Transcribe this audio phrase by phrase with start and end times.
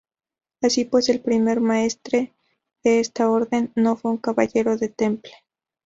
[0.63, 2.33] Así pues, el primer maestre
[2.83, 5.31] de esta Orden no fue un caballero del Temple.